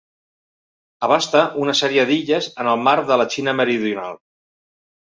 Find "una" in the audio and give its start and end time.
1.65-1.75